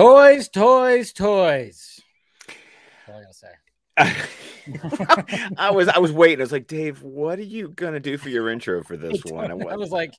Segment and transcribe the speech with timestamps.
[0.00, 2.00] Toys, toys, toys.
[2.46, 2.56] That's
[3.06, 5.52] all I gotta say.
[5.58, 6.40] I was I was waiting.
[6.40, 9.50] I was like, Dave, what are you gonna do for your intro for this one?
[9.50, 10.14] I was like,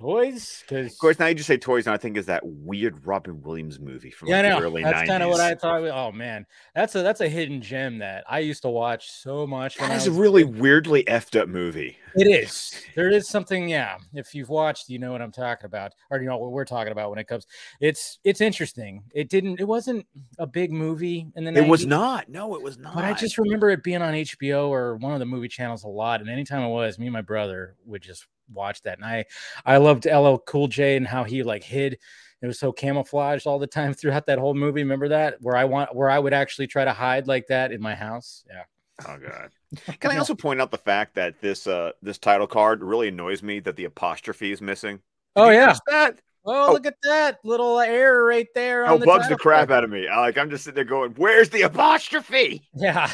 [0.00, 0.64] toys?
[0.66, 3.40] Because of course now you just say toys and i think is that weird robin
[3.42, 5.82] williams movie from yeah like, no, the early that's 90s kind of what i thought
[5.82, 6.46] oh man.
[6.74, 9.94] That's a that's a hidden gem that i used to watch so much when that
[9.94, 11.96] I is a really weirdly effed up movie.
[12.16, 12.74] It is.
[12.96, 16.28] There is something yeah if you've watched you know what i'm talking about or you
[16.28, 17.46] know what we're talking about when it comes.
[17.80, 19.02] It's it's interesting.
[19.14, 20.06] It didn't it wasn't
[20.38, 22.28] a big movie in the it was not.
[22.28, 25.18] No it was not but i just remember it being on hbo or one of
[25.18, 28.26] the movie channels a lot and anytime it was me and my brother would just
[28.52, 29.24] watch that and i
[29.64, 31.98] i loved ll cool j and how he like hid
[32.42, 35.36] it was so camouflaged all the time throughout that whole movie remember that?
[35.40, 38.44] Where i want where i would actually try to hide like that in my house
[38.48, 38.62] yeah.
[39.08, 39.50] Oh god.
[40.00, 43.42] Can i also point out the fact that this uh this title card really annoys
[43.42, 44.96] me that the apostrophe is missing?
[44.96, 45.02] Did
[45.36, 45.74] oh yeah.
[45.86, 46.20] that?
[46.44, 46.72] Oh, Oh.
[46.72, 49.78] look at that little error right there oh on the bugs the crap card.
[49.78, 50.08] out of me.
[50.08, 52.62] I, like i'm just sitting there going where's the apostrophe?
[52.74, 53.10] Yeah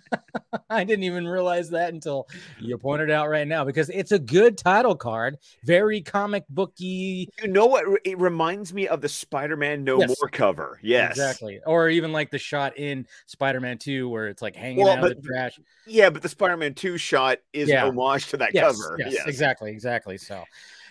[0.70, 2.26] I didn't even realize that until
[2.60, 7.28] you pointed out right now because it's a good title card, very comic booky.
[7.42, 10.14] you know what it reminds me of the spider-man no Yes.
[10.20, 11.60] more cover yes Exactly.
[11.66, 14.98] Or even like the shot in Spider Man 2 where it's like hanging Well, out
[14.98, 15.58] of but- the trash.
[15.88, 17.84] Yeah, but the Spider-Man 2 shot is Yeah.
[17.86, 18.96] homage to that Yes, cover.
[18.98, 20.18] yes, Yes, exactly, exactly.
[20.18, 20.42] So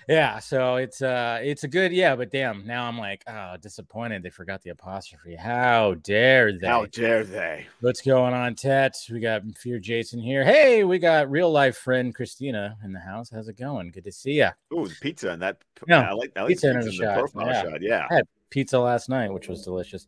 [0.08, 4.24] yeah, so it's uh it's a good yeah, but damn, now I'm like, oh disappointed
[4.24, 5.36] they forgot the apostrophe.
[5.36, 6.68] How dare they?
[6.68, 7.68] How dare they?
[7.82, 8.96] What's going on, Tet?
[9.12, 10.44] We got Fear Jason here.
[10.44, 13.30] Hey, we got real life friend Christina in the house.
[13.30, 13.92] How's it going?
[13.92, 14.50] Good to see you.
[14.74, 15.58] Ooh, pizza and that.
[15.88, 17.62] Yeah, I like, I like pizza pizza in the shot, profile yeah.
[17.64, 17.82] shot.
[17.82, 18.08] Yeah.
[18.10, 20.08] I had pizza last night, which was delicious.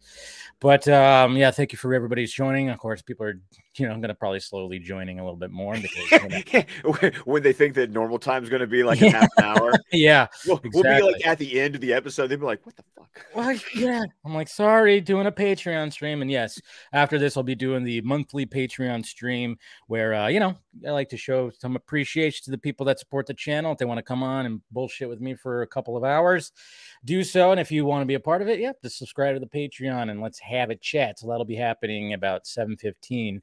[0.59, 2.69] But um, yeah, thank you for everybody's joining.
[2.69, 3.40] Of course, people are
[3.78, 7.12] you know I'm going to probably slowly joining a little bit more because you know-
[7.26, 9.74] when- they think that normal time is going to be like a half an hour,
[9.92, 10.28] yeah.
[10.46, 12.28] we'll, we'll be like at the end of the episode.
[12.28, 14.04] They'll be like, "What the fuck?" Well, yeah.
[14.26, 16.22] I'm like, sorry, doing a Patreon stream.
[16.22, 16.60] And yes,
[16.94, 20.56] after this, I'll be doing the monthly Patreon stream where, uh, you know,
[20.86, 23.72] I like to show some appreciation to the people that support the channel.
[23.72, 26.52] If they want to come on and bullshit with me for a couple of hours,
[27.06, 27.52] do so.
[27.52, 29.48] And if you want to be a part of it, yep, just subscribe to the
[29.48, 31.20] Patreon and let's have a chat.
[31.20, 33.42] So that'll be happening about 7:15.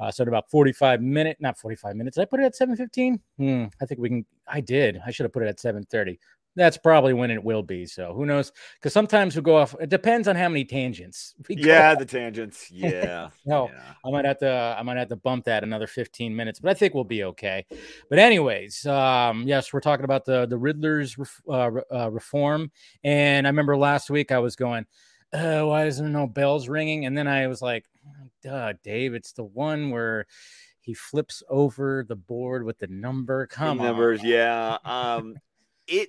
[0.00, 2.16] Uh, so in about 45 minutes, not 45 minutes.
[2.16, 3.20] Did I put it at 7:15?
[3.38, 4.26] Hmm, I think we can.
[4.46, 5.00] I did.
[5.06, 6.18] I should have put it at 7:30.
[6.56, 7.86] That's probably when it will be.
[7.86, 8.50] So who knows?
[8.74, 9.76] Because sometimes we go off.
[9.80, 11.36] It depends on how many tangents.
[11.48, 11.98] We Yeah, off.
[12.00, 12.68] the tangents.
[12.72, 13.28] Yeah.
[13.46, 13.70] No.
[13.72, 13.80] yeah.
[14.04, 14.74] I might have to.
[14.76, 17.64] I might have to bump that another 15 minutes, but I think we'll be okay.
[18.10, 22.72] But anyways, um, yes, we're talking about the the Riddler's ref, uh, uh, reform,
[23.04, 24.84] and I remember last week I was going,
[25.32, 27.84] uh, "Why isn't there no bells ringing?" And then I was like,
[28.42, 30.26] "Duh, Dave, it's the one where."
[30.80, 33.46] He flips over the board with the number.
[33.48, 33.84] Come on.
[33.88, 34.24] numbers.
[34.24, 34.78] Yeah.
[34.86, 35.34] Um,
[35.86, 36.08] it.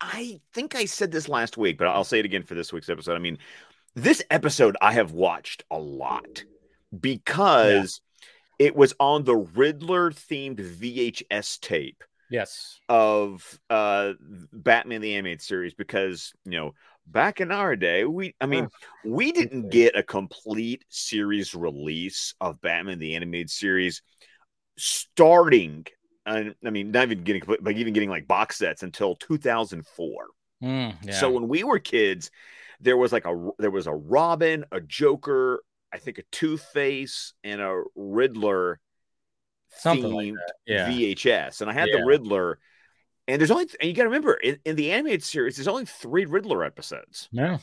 [0.00, 2.88] I think I said this last week, but I'll say it again for this week's
[2.88, 3.16] episode.
[3.16, 3.36] I mean,
[3.94, 6.42] this episode I have watched a lot
[6.98, 8.00] because
[8.58, 12.80] it was on the Riddler themed VHS tape Yes.
[12.88, 14.14] of uh
[14.52, 16.74] Batman the animated series because you know
[17.10, 18.68] back in our day we I mean
[19.04, 24.02] we didn't get a complete series release of Batman the animated series
[24.76, 25.86] starting
[26.26, 30.26] I mean not even getting but even getting like box sets until 2004
[30.62, 31.12] Mm, yeah.
[31.12, 32.32] so when we were kids
[32.80, 37.60] there was like a there was a Robin a Joker I think a Two-Face and
[37.60, 38.80] a Riddler
[39.70, 40.32] Something like
[40.66, 40.88] yeah.
[40.88, 41.98] VHS, and I had Yeah.
[41.98, 42.58] the Riddler.
[43.28, 45.84] And there's only, and you got to remember, in, in the animated series, there's only
[45.84, 47.28] three Riddler episodes.
[47.30, 47.58] No.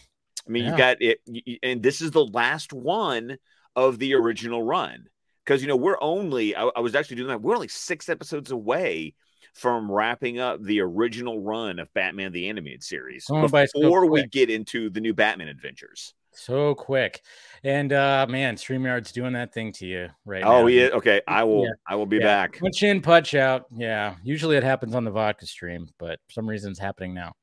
[0.47, 0.71] I mean, Yeah.
[0.71, 3.37] you got it, y- y- and this is the last one
[3.75, 5.07] of the original run
[5.43, 6.55] because you know we're only.
[6.55, 7.41] I, I was actually doing that.
[7.41, 9.15] We're only six episodes away
[9.53, 13.25] from wrapping up the original run of Batman the animated series
[13.73, 16.13] before we get into the new Batman adventures.
[16.35, 17.21] So quick.
[17.63, 20.57] And uh man, StreamYard's doing that thing to you right now.
[20.57, 21.21] Oh yeah, okay.
[21.27, 21.63] I will.
[21.63, 21.71] Yeah.
[21.87, 22.23] I will be Yeah.
[22.23, 22.59] back.
[22.59, 23.65] Punch in, punch out.
[23.75, 24.15] Yeah.
[24.23, 27.33] Usually it happens on the vodka stream, but for some reason it's happening now.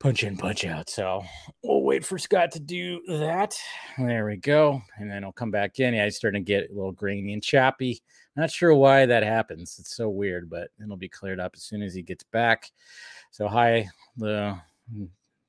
[0.00, 0.90] Punch in, punch out.
[0.90, 1.22] So
[1.62, 3.56] we'll wait for Scott to do that.
[3.96, 4.82] There we go.
[4.98, 5.94] And then he'll come back in.
[5.94, 8.02] Yeah, he's starting to get a little grainy and choppy.
[8.36, 9.76] Not sure why that happens.
[9.78, 12.70] It's so weird, but it'll be cleared up as soon as he gets back.
[13.30, 13.88] So hi,
[14.18, 14.58] the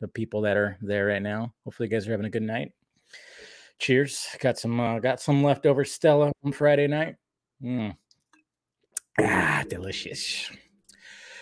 [0.06, 1.52] the people that are there right now.
[1.64, 2.72] Hopefully you guys are having a good night.
[3.80, 4.28] Cheers.
[4.40, 7.16] Got some uh, got some leftover Stella on Friday night.
[7.64, 7.98] Mm.
[9.20, 10.52] Ah, delicious.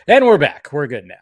[0.07, 0.69] And we're back.
[0.71, 1.15] We're good now.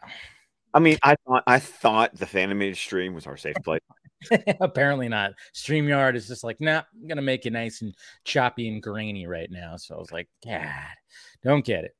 [0.72, 3.80] I mean, I thought I thought the Fanimated stream was our safe place.
[4.60, 5.32] Apparently not.
[5.52, 7.92] StreamYard is just like, nah, I'm gonna make it nice and
[8.22, 9.76] choppy and grainy right now.
[9.76, 10.68] So I was like, God,
[11.42, 11.96] don't get it.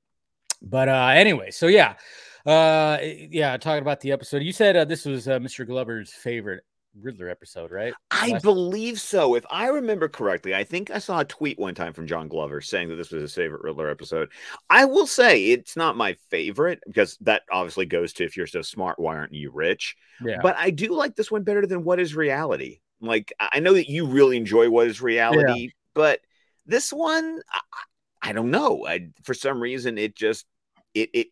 [0.63, 1.97] But uh anyway, so yeah.
[2.45, 4.43] Uh, yeah, talking about the episode.
[4.43, 5.67] You said uh, this was uh, Mr.
[5.67, 6.65] Glover's favorite
[7.01, 7.95] Riddler episode, right?
[8.11, 9.35] I Last- believe so.
[9.35, 12.61] If I remember correctly, I think I saw a tweet one time from John Glover
[12.61, 14.31] saying that this was his favorite Riddler episode.
[14.69, 18.63] I will say it's not my favorite because that obviously goes to if you're so
[18.63, 19.97] smart, why aren't you rich?
[20.23, 20.39] Yeah.
[20.43, 22.81] But I do like this one better than What is Reality.
[23.01, 25.69] Like I know that you really enjoy What is Reality, yeah.
[25.95, 26.21] but
[26.67, 28.87] this one, I, I don't know.
[28.87, 30.47] I, for some reason, it just
[30.95, 31.29] it it it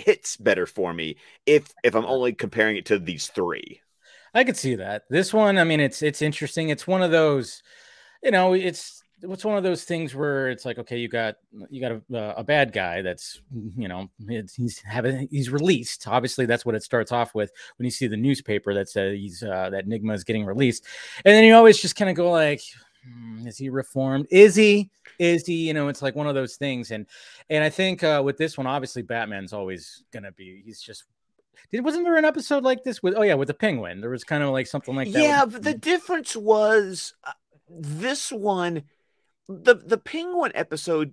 [0.00, 1.16] hits better for me
[1.46, 3.80] if if I'm only comparing it to these three.
[4.34, 5.04] I could see that.
[5.10, 6.68] This one, I mean, it's it's interesting.
[6.68, 7.62] It's one of those,
[8.22, 11.36] you know, it's it's one of those things where it's like, okay, you got
[11.68, 13.40] you got a, a bad guy that's
[13.76, 16.06] you know he's having he's released.
[16.06, 19.42] Obviously, that's what it starts off with when you see the newspaper that says he's
[19.42, 20.86] uh, that Nigma is getting released,
[21.24, 22.62] and then you always just kind of go like,
[23.46, 24.26] is he reformed?
[24.30, 24.90] Is he?
[25.18, 25.68] Is he?
[25.68, 27.06] You know, it's like one of those things, and
[27.48, 30.62] and I think uh, with this one, obviously, Batman's always gonna be.
[30.64, 31.04] He's just
[31.70, 34.00] did wasn't there an episode like this with oh yeah with the penguin?
[34.00, 35.22] There was kind of like something like that.
[35.22, 37.32] Yeah, but the difference was uh,
[37.68, 38.82] this one,
[39.48, 41.12] the the penguin episode.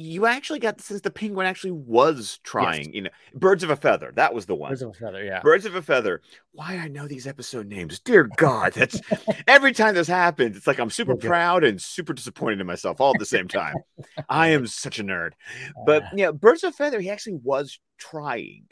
[0.00, 2.84] You actually got the sense the penguin actually was trying.
[2.84, 2.94] Yes.
[2.94, 4.12] You know, birds of a feather.
[4.14, 4.70] That was the one.
[4.70, 5.24] Birds of a feather.
[5.24, 5.40] Yeah.
[5.40, 6.22] Birds of a feather.
[6.52, 8.00] Why I know these episode names?
[8.00, 9.00] Dear God, that's
[9.46, 10.56] every time this happens.
[10.56, 13.74] It's like I'm super proud and super disappointed in myself all at the same time.
[14.28, 15.32] I am such a nerd.
[15.86, 17.00] But yeah, birds of a feather.
[17.00, 18.66] He actually was trying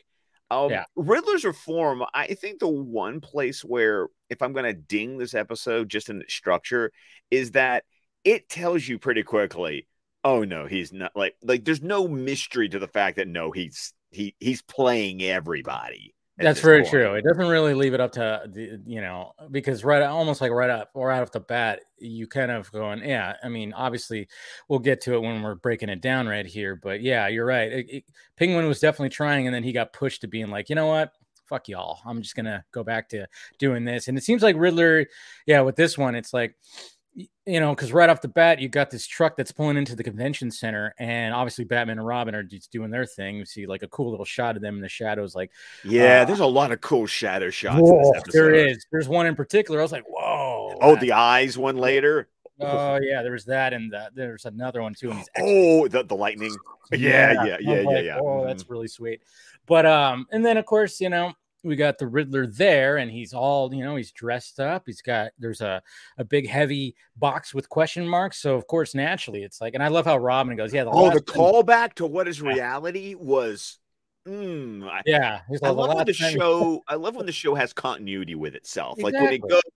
[0.50, 0.84] um, yeah.
[0.96, 5.88] Riddler's Reform, I think the one place where, if I'm going to ding this episode
[5.88, 6.90] just in its structure,
[7.30, 7.84] is that
[8.24, 9.86] it tells you pretty quickly,
[10.24, 13.92] oh no, he's not like like there's no mystery to the fact that no, he's
[14.10, 16.14] he he's playing everybody.
[16.40, 16.90] That's very point.
[16.90, 17.14] true.
[17.14, 20.70] It doesn't really leave it up to the, you know, because right, almost like right
[20.70, 23.34] up or right off the bat, you kind of going, yeah.
[23.42, 24.28] I mean, obviously,
[24.68, 27.72] we'll get to it when we're breaking it down right here, but yeah, you're right.
[27.72, 28.04] It, it,
[28.36, 31.12] Penguin was definitely trying, and then he got pushed to being like, you know what,
[31.48, 31.98] fuck y'all.
[32.06, 33.26] I'm just gonna go back to
[33.58, 34.06] doing this.
[34.06, 35.06] And it seems like Riddler,
[35.46, 36.54] yeah, with this one, it's like
[37.46, 40.04] you know, because right off the bat, you got this truck that's pulling into the
[40.04, 43.36] convention center, and obviously Batman and Robin are just doing their thing.
[43.36, 45.50] You see like a cool little shot of them in the shadows, like
[45.84, 47.80] yeah, uh, there's a lot of cool shadow shots.
[47.80, 48.84] Whoa, there is.
[48.92, 49.80] There's one in particular.
[49.80, 50.78] I was like, whoa.
[50.80, 52.28] Oh, the eyes one later.
[52.60, 55.12] Oh yeah, there was that, and the, there's another one too.
[55.38, 56.54] oh, the, the lightning.
[56.90, 58.18] Yeah, yeah, yeah, yeah, like, yeah.
[58.18, 58.72] Oh, that's mm-hmm.
[58.72, 59.20] really sweet.
[59.66, 61.34] But um, and then of course, you know,
[61.64, 64.84] we got the Riddler there, and he's all, you know, he's dressed up.
[64.86, 65.82] He's got there's a
[66.16, 68.40] a big heavy box with question marks.
[68.40, 70.84] So of course, naturally, it's like, and I love how Robin goes, yeah.
[70.84, 73.78] The oh, the callback to what is reality was.
[74.26, 76.82] Mm, yeah, I love when the show.
[76.88, 78.98] I love when the show has continuity with itself.
[78.98, 79.20] Exactly.
[79.20, 79.72] Like when it goes.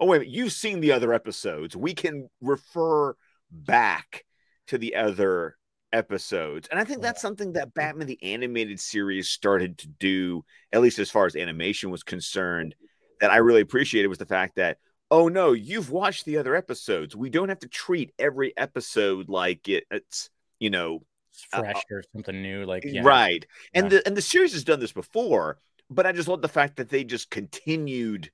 [0.00, 1.74] Oh wait, you've seen the other episodes.
[1.74, 3.16] We can refer
[3.50, 4.24] back
[4.68, 5.56] to the other
[5.92, 6.68] episodes.
[6.70, 10.98] And I think that's something that Batman the Animated Series started to do, at least
[10.98, 12.74] as far as animation was concerned,
[13.20, 14.78] that I really appreciated was the fact that,
[15.10, 17.16] oh no, you've watched the other episodes.
[17.16, 21.02] We don't have to treat every episode like it, it's, you know,
[21.50, 22.64] fresh uh, or something new.
[22.64, 23.02] Like, yeah.
[23.02, 23.44] right.
[23.74, 23.98] And yeah.
[23.98, 25.58] the and the series has done this before,
[25.90, 28.30] but I just love the fact that they just continued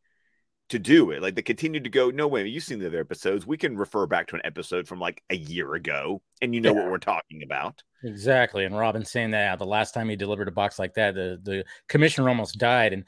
[0.70, 1.22] to do it.
[1.22, 3.46] Like they continued to go, no way, you've seen the other episodes.
[3.46, 6.74] We can refer back to an episode from like a year ago and you know
[6.74, 6.80] yeah.
[6.80, 7.82] what we're talking about.
[8.02, 8.64] Exactly.
[8.64, 11.64] And Robin saying that the last time he delivered a box like that, the, the
[11.88, 12.92] commissioner almost died.
[12.92, 13.04] And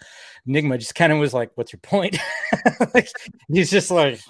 [0.48, 2.18] Nigma just kind of was like, What's your point?
[2.94, 3.08] like,
[3.48, 4.20] he's just like,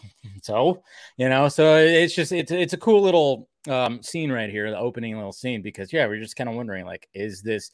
[0.42, 0.82] so,
[1.16, 4.78] you know, so it's just it's it's a cool little um scene right here, the
[4.78, 7.70] opening little scene, because yeah, we're just kind of wondering, like, is this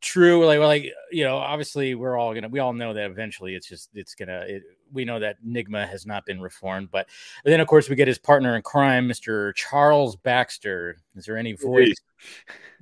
[0.00, 0.46] true?
[0.46, 3.90] Like, like, you know, obviously we're all gonna we all know that eventually it's just
[3.94, 7.08] it's gonna it, we know that Nigma has not been reformed, but
[7.44, 9.54] then of course we get his partner in crime, Mr.
[9.54, 10.96] Charles Baxter.
[11.16, 11.94] Is there any voice,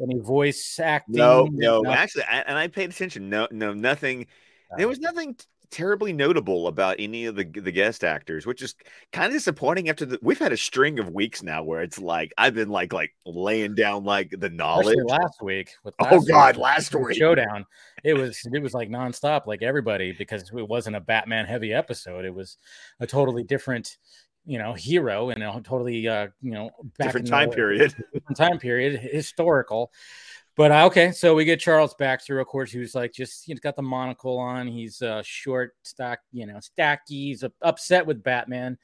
[0.03, 1.17] any voice acting?
[1.17, 1.81] No, no.
[1.83, 1.91] no.
[1.91, 3.29] Actually, I, and I paid attention.
[3.29, 4.27] No, no, nothing.
[4.77, 5.37] There was nothing
[5.71, 8.75] terribly notable about any of the the guest actors, which is
[9.13, 9.89] kind of disappointing.
[9.89, 12.93] After the we've had a string of weeks now where it's like I've been like
[12.93, 14.97] like laying down like the knowledge.
[14.99, 17.67] Especially last week with oh, last oh god, week, last week showdown,
[18.05, 22.25] it was it was like nonstop, like everybody because it wasn't a Batman heavy episode.
[22.25, 22.57] It was
[22.99, 23.97] a totally different
[24.47, 28.59] you know hero and a totally uh you know different time the, period different time
[28.59, 29.93] period historical
[30.57, 33.77] but uh, okay, so we get Charles Baxter, of course, who's like just he's got
[33.77, 34.67] the monocle on.
[34.67, 36.99] He's uh, short, stock, you know, stacky.
[37.09, 38.77] He's upset with Batman.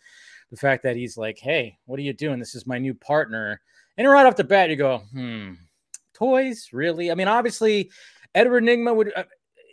[0.50, 2.38] The fact that he's like, "Hey, what are you doing?
[2.38, 3.60] This is my new partner."
[3.98, 5.54] And right off the bat, you go, "Hmm,
[6.14, 7.90] toys, really?" I mean, obviously,
[8.34, 9.12] Edward Nigma would.
[9.14, 9.24] Uh,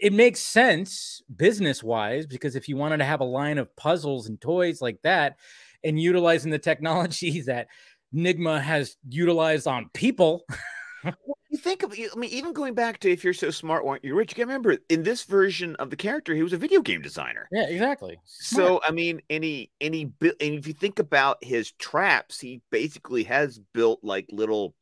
[0.02, 4.28] it makes sense business wise because if you wanted to have a line of puzzles
[4.28, 5.38] and toys like that,
[5.84, 7.68] and utilizing the technology that
[8.14, 10.46] Nigma has utilized on people.
[11.50, 14.16] you think of, I mean, even going back to if you're so smart, why you're
[14.16, 14.32] rich?
[14.32, 17.48] You can remember in this version of the character, he was a video game designer.
[17.52, 18.18] Yeah, exactly.
[18.26, 18.68] Smart.
[18.68, 23.60] So I mean, any any and if you think about his traps, he basically has
[23.74, 24.74] built like little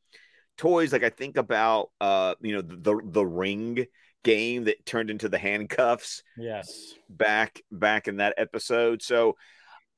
[0.56, 0.92] toys.
[0.92, 3.86] Like I think about, uh, you know, the, the ring
[4.24, 6.22] game that turned into the handcuffs.
[6.38, 6.94] Yes.
[7.10, 9.02] Back back in that episode.
[9.02, 9.36] So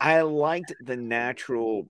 [0.01, 1.89] I liked the natural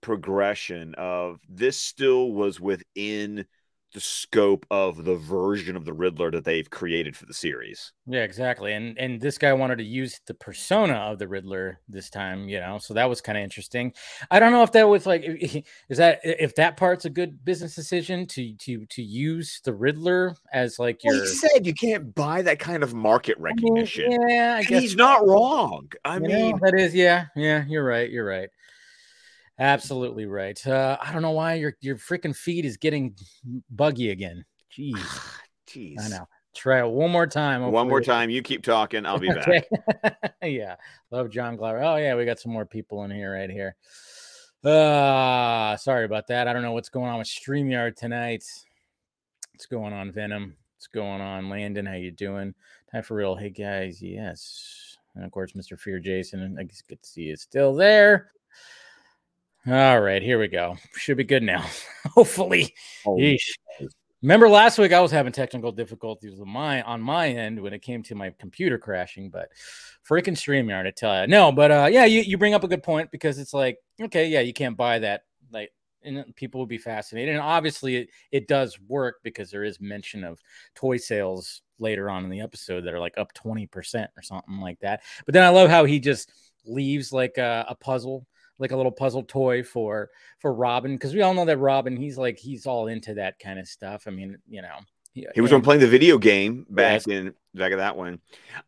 [0.00, 3.44] progression of this still was within
[3.92, 7.92] the scope of the version of the Riddler that they've created for the series.
[8.06, 8.72] Yeah, exactly.
[8.72, 12.58] And and this guy wanted to use the persona of the Riddler this time, you
[12.58, 12.78] know.
[12.78, 13.92] So that was kind of interesting.
[14.30, 15.22] I don't know if that was like
[15.88, 20.34] is that if that part's a good business decision to to to use the Riddler
[20.52, 24.06] as like your well, said you can't buy that kind of market recognition.
[24.06, 25.90] I mean, yeah, I guess he's not wrong.
[26.04, 28.10] I you mean know, that is yeah, yeah, you're right.
[28.10, 28.48] You're right.
[29.58, 30.66] Absolutely right.
[30.66, 33.14] Uh, I don't know why your your freaking feed is getting
[33.70, 34.44] buggy again.
[34.76, 34.98] Jeez.
[35.68, 36.00] Jeez.
[36.00, 36.28] I know.
[36.54, 37.70] Try it one more time.
[37.70, 38.28] One more time.
[38.28, 39.06] You keep talking.
[39.06, 39.28] I'll be
[40.02, 40.34] back.
[40.42, 40.76] yeah.
[41.10, 41.82] Love John Glover.
[41.82, 42.14] Oh, yeah.
[42.14, 43.76] We got some more people in here right here.
[44.64, 46.46] Uh sorry about that.
[46.46, 48.44] I don't know what's going on with StreamYard tonight.
[49.52, 50.54] What's going on, Venom?
[50.76, 51.84] What's going on, Landon?
[51.84, 52.54] How you doing?
[52.92, 53.34] Time for real.
[53.34, 54.96] Hey guys, yes.
[55.16, 55.78] And of course, Mr.
[55.78, 56.56] Fear Jason.
[56.60, 58.30] I guess good to see you still there.
[59.66, 60.76] All right, here we go.
[60.96, 61.64] Should be good now.
[62.14, 62.74] Hopefully.
[63.06, 63.16] Oh.
[64.20, 67.80] Remember last week I was having technical difficulties on my on my end when it
[67.80, 69.50] came to my computer crashing, but
[70.08, 71.28] freaking StreamYard, I tell you.
[71.28, 74.28] No, but uh yeah, you, you bring up a good point because it's like, okay,
[74.28, 75.22] yeah, you can't buy that.
[75.52, 77.34] Like and people would be fascinated.
[77.34, 80.40] And obviously it, it does work because there is mention of
[80.74, 84.80] toy sales later on in the episode that are like up 20% or something like
[84.80, 85.02] that.
[85.24, 86.32] But then I love how he just
[86.64, 88.26] leaves like a, a puzzle
[88.58, 92.18] like a little puzzle toy for for Robin because we all know that Robin he's
[92.18, 94.04] like he's all into that kind of stuff.
[94.06, 94.76] I mean, you know,
[95.12, 97.06] he, he was and, playing the video game back yes.
[97.06, 98.20] in back of that one.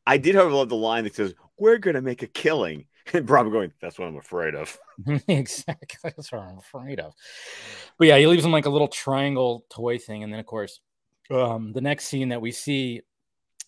[0.06, 3.52] I did however love the line that says, "We're gonna make a killing." And Robin
[3.52, 4.78] going, "That's what I'm afraid of."
[5.28, 7.12] exactly, that's what I'm afraid of.
[7.98, 10.80] But yeah, he leaves him like a little triangle toy thing, and then of course,
[11.30, 13.02] um, the next scene that we see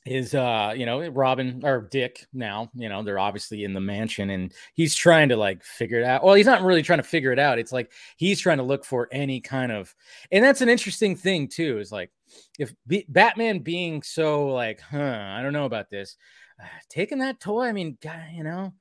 [0.06, 4.30] is uh you know robin or dick now you know they're obviously in the mansion
[4.30, 6.22] and he's trying to like figure it out.
[6.22, 8.84] Well he's not really trying to figure it out it's like he's trying to look
[8.84, 9.94] for any kind of
[10.30, 12.10] and that's an interesting thing too is like
[12.58, 14.98] if B- batman being so like huh
[15.36, 16.16] i don't know about this
[16.62, 18.72] uh, taking that toy i mean guy you know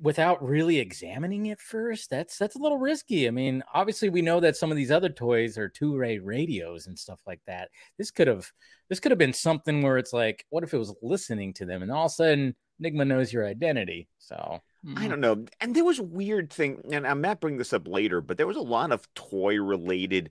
[0.00, 4.40] without really examining it first that's that's a little risky i mean obviously we know
[4.40, 8.26] that some of these other toys are two-way radios and stuff like that this could
[8.26, 8.50] have
[8.88, 11.82] this could have been something where it's like what if it was listening to them
[11.82, 15.08] and all of a sudden enigma knows your identity so I mm-hmm.
[15.10, 15.44] don't know.
[15.60, 18.38] And there was a weird thing, and uh, I'm not bringing this up later, but
[18.38, 20.30] there was a lot of toy related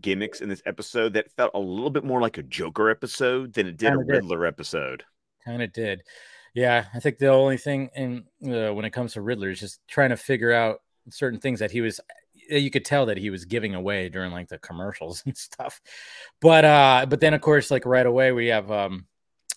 [0.00, 3.68] gimmicks in this episode that felt a little bit more like a Joker episode than
[3.68, 4.48] it did Kinda a Riddler did.
[4.48, 5.04] episode.
[5.44, 6.02] Kind of did.
[6.56, 9.80] Yeah, I think the only thing in uh, when it comes to Riddler is just
[9.88, 12.00] trying to figure out certain things that he was
[12.48, 15.80] you could tell that he was giving away during like the commercials and stuff.
[16.40, 19.06] But uh but then of course like right away we have um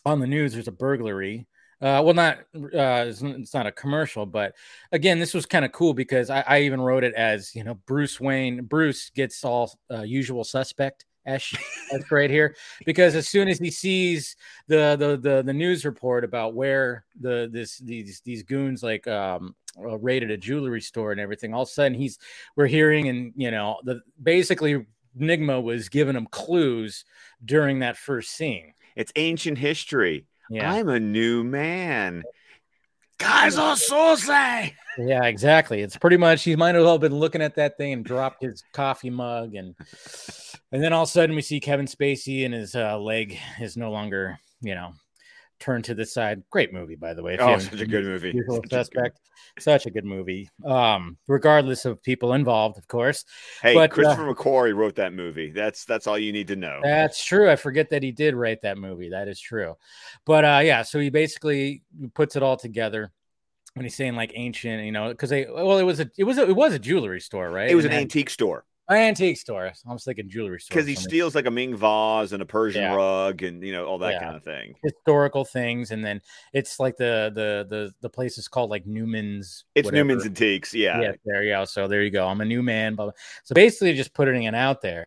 [0.06, 1.48] on the news there's a burglary.
[1.82, 4.56] Uh well not uh it's, it's not a commercial, but
[4.94, 7.75] again this was kind of cool because I, I even wrote it as you know
[7.88, 11.54] Bruce Wayne Bruce gets all uh, usual suspect Esh,
[11.92, 12.56] that's right here,
[12.86, 14.36] because as soon as he sees
[14.68, 19.56] the, the the the news report about where the this these these goons like um
[19.78, 22.18] uh, raided a jewelry store and everything, all of a sudden he's
[22.56, 24.86] we're hearing and you know the basically
[25.18, 27.06] Nigma was giving him clues
[27.44, 28.74] during that first scene.
[28.96, 30.26] It's ancient history.
[30.50, 30.72] Yeah.
[30.72, 32.24] I'm a new man.
[33.20, 34.74] Kaiser Soze.
[34.98, 35.82] Yeah, exactly.
[35.82, 38.42] It's pretty much he might as well have been looking at that thing and dropped
[38.42, 39.76] his coffee mug and
[40.72, 43.78] and then all of a sudden we see Kevin Spacey and his uh, leg is
[43.78, 44.94] no longer, you know,
[45.60, 46.44] turned to the side.
[46.50, 47.38] Great movie, by the way.
[47.38, 48.39] oh, such a good movie.
[48.48, 49.20] Such suspect.
[49.58, 50.50] A such a good movie.
[50.66, 53.25] Um, regardless of people involved, of course.
[53.62, 55.51] Hey, but, Christopher uh, McQuarrie wrote that movie.
[55.51, 56.80] That's that's all you need to know.
[56.84, 57.50] That's true.
[57.50, 59.10] I forget that he did write that movie.
[59.10, 59.75] That is true.
[60.25, 63.12] But uh, yeah, so he basically puts it all together
[63.74, 66.38] when he's saying like ancient, you know, because they well, it was a it was
[66.38, 67.70] a, it was a jewelry store, right?
[67.70, 68.66] It was and an antique store.
[68.89, 69.72] An antique store.
[69.88, 70.74] I was thinking jewelry store.
[70.74, 72.96] Because he steals like a Ming vase and a Persian yeah.
[72.96, 74.24] rug and you know all that yeah.
[74.24, 74.74] kind of thing.
[74.84, 76.19] Historical things, and then
[76.53, 79.65] it's like the the the the place is called like Newman's.
[79.75, 80.08] It's whatever.
[80.08, 81.00] Newman's Antiques, yeah.
[81.01, 81.65] Yeah, there you go.
[81.65, 82.27] So there you go.
[82.27, 82.96] I'm a new man.
[82.96, 85.05] But so basically, just putting it out there,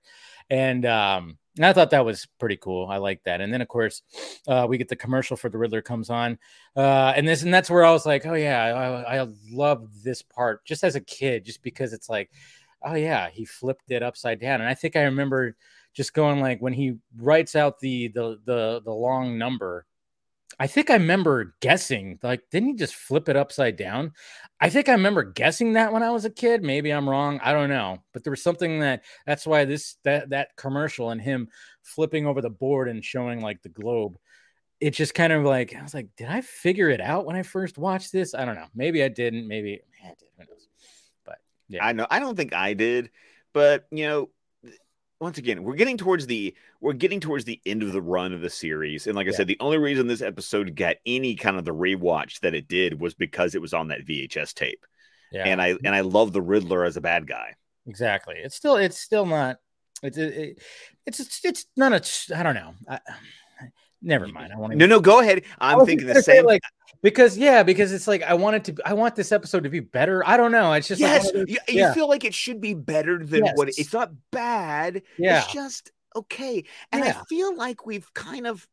[0.49, 2.87] and um, and I thought that was pretty cool.
[2.87, 3.41] I like that.
[3.41, 4.03] And then of course,
[4.47, 6.39] uh, we get the commercial for the Riddler comes on,
[6.77, 10.23] uh, and this and that's where I was like, oh yeah, I, I love this
[10.23, 12.31] part just as a kid, just because it's like
[12.85, 14.61] oh yeah, he flipped it upside down.
[14.61, 15.57] And I think I remember
[15.95, 19.87] just going like when he writes out the the the the long number
[20.59, 24.13] I think I remember guessing, like, didn't he just flip it upside down?
[24.61, 26.63] I think I remember guessing that when I was a kid.
[26.63, 27.41] Maybe I'm wrong.
[27.43, 27.99] I don't know.
[28.13, 31.49] But there was something that that's why this that that commercial and him
[31.83, 34.19] flipping over the board and showing like the globe.
[34.81, 37.43] It just kind of like I was like, did I figure it out when I
[37.43, 38.35] first watched this?
[38.35, 38.69] I don't know.
[38.75, 39.49] Maybe I didn't.
[39.49, 40.29] Maybe I did.
[40.39, 40.69] Who knows?
[41.25, 41.39] But
[41.73, 42.07] yeah, I know.
[42.11, 43.11] I don't think I did.
[43.53, 44.31] But you know,
[45.21, 48.41] once again, we're getting towards the we're getting towards the end of the run of
[48.41, 49.33] the series, and like yeah.
[49.33, 52.69] I said, the only reason this episode got any kind of the rewatch that it
[52.69, 54.85] did was because it was on that VHS tape.
[55.31, 57.55] Yeah, and I and I love the Riddler as a bad guy.
[57.87, 58.37] Exactly.
[58.37, 59.59] It's still it's still not
[60.03, 60.61] it's it,
[61.07, 62.75] it's it's it's not a I don't know.
[62.89, 62.99] I,
[64.03, 64.53] never mind.
[64.53, 65.45] I want to no no go ahead.
[65.59, 66.45] I'm thinking the same.
[66.45, 66.63] Like
[67.03, 68.77] because yeah, because it's like I wanted to.
[68.85, 70.27] I want this episode to be better.
[70.27, 70.73] I don't know.
[70.73, 71.89] It's just yes, like, you, yeah.
[71.89, 73.57] you, feel like it should be better than yes.
[73.57, 75.03] what it, it's not bad.
[75.19, 76.65] Yeah, it's just okay.
[76.93, 77.21] And yeah.
[77.21, 78.67] I feel like we've kind of.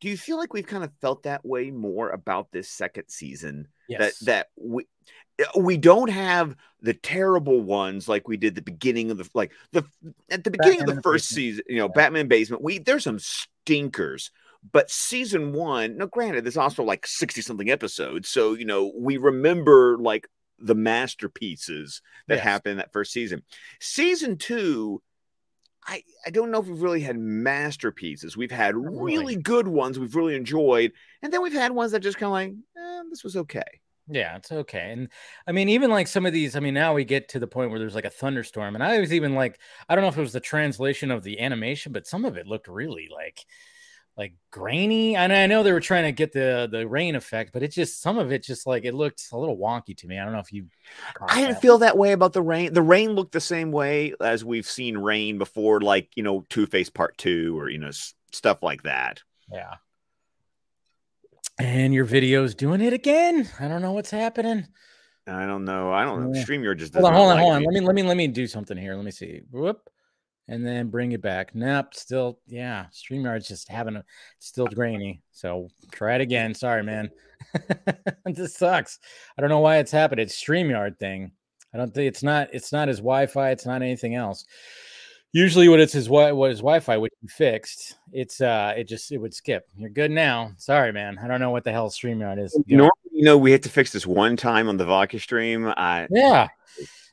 [0.00, 3.68] Do you feel like we've kind of felt that way more about this second season?
[3.88, 4.18] Yes.
[4.20, 4.86] That that we
[5.58, 9.84] we don't have the terrible ones like we did the beginning of the like the
[10.30, 11.64] at the beginning Batman of the first season.
[11.68, 11.94] You know, yeah.
[11.94, 12.62] Batman Basement.
[12.62, 14.30] We there's some stinkers
[14.72, 18.28] but season one, now granted, there's also like 60 something episodes.
[18.28, 22.44] So, you know, we remember like the masterpieces that yes.
[22.44, 23.42] happened in that first season.
[23.80, 25.02] Season two,
[25.86, 28.36] I, I don't know if we've really had masterpieces.
[28.36, 30.92] We've had really good ones we've really enjoyed.
[31.22, 33.80] And then we've had ones that just kind of like, eh, this was okay.
[34.08, 34.92] Yeah, it's okay.
[34.92, 35.08] And
[35.46, 37.70] I mean, even like some of these, I mean, now we get to the point
[37.70, 38.74] where there's like a thunderstorm.
[38.74, 41.40] And I was even like, I don't know if it was the translation of the
[41.40, 43.44] animation, but some of it looked really like
[44.16, 45.14] like grainy.
[45.16, 48.00] And I know they were trying to get the the rain effect, but it just
[48.00, 50.18] some of it just like it looked a little wonky to me.
[50.18, 50.66] I don't know if you.
[51.20, 51.62] I didn't that.
[51.62, 52.72] feel that way about the rain.
[52.72, 56.66] The rain looked the same way as we've seen rain before, like you know Two
[56.66, 59.22] Face Part Two or you know s- stuff like that.
[59.52, 59.74] Yeah.
[61.58, 63.48] And your video's doing it again.
[63.58, 64.66] I don't know what's happening.
[65.26, 65.90] I don't know.
[65.90, 66.38] I don't know.
[66.38, 67.64] StreamYard just hold on, hold on, like hold on.
[67.64, 68.94] Let me let me let me do something here.
[68.94, 69.42] Let me see.
[69.50, 69.90] Whoop
[70.48, 71.54] and then bring it back.
[71.54, 74.04] Nope, still, yeah, StreamYard's just having a
[74.38, 75.22] still grainy.
[75.32, 76.54] So try it again.
[76.54, 77.10] Sorry, man.
[78.26, 78.98] this sucks.
[79.36, 80.20] I don't know why it's happened.
[80.20, 81.32] It's StreamYard thing.
[81.74, 84.46] I don't think it's not it's not his Wi-Fi, it's not anything else.
[85.32, 89.18] Usually what it's his what his Wi-Fi, which you fixed, it's uh it just it
[89.18, 89.68] would skip.
[89.76, 90.52] You're good now.
[90.56, 91.18] Sorry, man.
[91.18, 92.58] I don't know what the hell StreamYard is.
[92.66, 95.66] You Normally, you know, we had to fix this one time on the Vodka stream.
[95.76, 96.48] I yeah.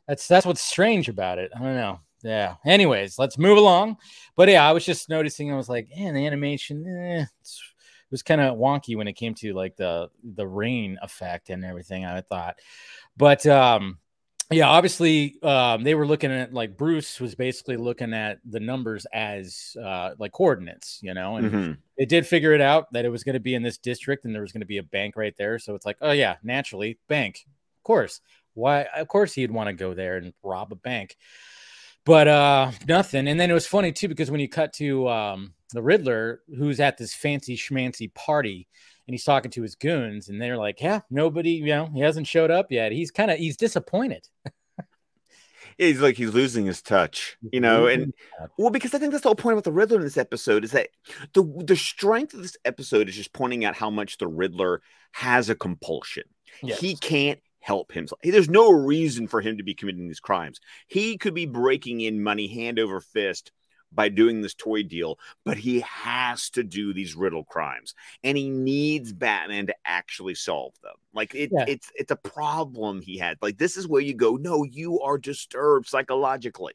[0.07, 1.51] That's that's what's strange about it.
[1.55, 2.55] I don't know yeah.
[2.65, 3.97] Anyways, let's move along.
[4.36, 5.51] But yeah, I was just noticing.
[5.51, 9.33] I was like, man, the animation eh, it was kind of wonky when it came
[9.36, 12.05] to like the the rain effect and everything.
[12.05, 12.59] I thought,
[13.17, 13.99] but um,
[14.51, 19.05] yeah, obviously um, they were looking at like Bruce was basically looking at the numbers
[19.13, 21.71] as uh, like coordinates, you know, and mm-hmm.
[21.97, 24.33] they did figure it out that it was going to be in this district and
[24.33, 25.59] there was going to be a bank right there.
[25.59, 28.21] So it's like, oh yeah, naturally, bank, of course.
[28.53, 28.83] Why?
[28.95, 31.17] Of course, he'd want to go there and rob a bank
[32.05, 33.27] but uh nothing.
[33.27, 36.79] And then it was funny too because when you cut to um the riddler who's
[36.79, 38.67] at this fancy schmancy party
[39.07, 42.27] and he's talking to his goons and they're like yeah nobody you know he hasn't
[42.27, 42.91] showed up yet.
[42.91, 44.27] He's kind of he's disappointed.
[45.79, 48.13] He's like he's losing his touch you know and
[48.59, 50.71] well because i think that's the whole point about the riddler in this episode is
[50.71, 50.89] that
[51.33, 55.49] the the strength of this episode is just pointing out how much the riddler has
[55.49, 56.23] a compulsion.
[56.61, 56.79] Yes.
[56.79, 58.19] he can't help himself.
[58.23, 60.60] There's no reason for him to be committing these crimes.
[60.88, 63.54] He could be breaking in money hand over fist
[63.89, 68.49] by doing this toy deal, but he has to do these riddle crimes, and he
[68.49, 70.95] needs Batman to actually solve them.
[71.13, 71.65] Like it, yeah.
[71.67, 73.38] it's it's a problem he had.
[73.41, 74.36] Like this is where you go.
[74.36, 76.73] No, you are disturbed psychologically.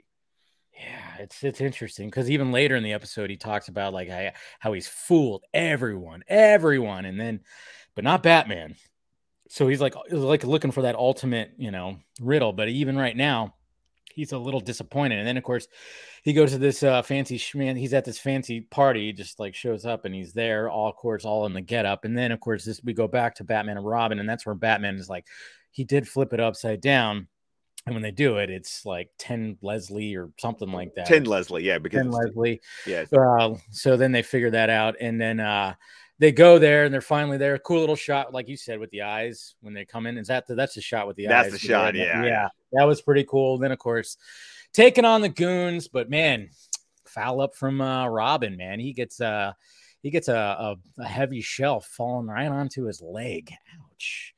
[0.73, 4.31] Yeah, it's it's interesting because even later in the episode, he talks about like how,
[4.59, 7.41] how he's fooled everyone, everyone, and then,
[7.95, 8.77] but not Batman
[9.49, 13.55] so he's like like looking for that ultimate you know riddle but even right now
[14.13, 15.69] he's a little disappointed and then of course
[16.23, 19.55] he goes to this uh, fancy man he's at this fancy party he just like
[19.55, 22.33] shows up and he's there all of course all in the get up and then
[22.33, 25.09] of course this we go back to batman and robin and that's where batman is
[25.09, 25.27] like
[25.71, 27.29] he did flip it upside down
[27.89, 31.07] and when they do it, it's like 10 Leslie or something like that.
[31.07, 32.61] 10 Leslie, yeah, because 10 Leslie.
[32.87, 33.05] Yeah.
[33.11, 34.97] Uh, so then they figure that out.
[35.01, 35.73] And then uh,
[36.19, 37.59] they go there and they're finally there.
[37.59, 40.19] Cool little shot, like you said, with the eyes when they come in.
[40.19, 41.53] Is that the, that's the shot with the that's eyes?
[41.53, 42.25] That's the shot, yeah.
[42.25, 43.59] Yeah, that was pretty cool.
[43.59, 44.17] Then of course,
[44.73, 46.51] taking on the goons, but man,
[47.07, 48.57] foul up from uh, Robin.
[48.57, 49.53] Man, he gets uh
[50.03, 53.53] he gets a, a, a heavy shell falling right onto his leg.
[53.81, 54.35] Ouch.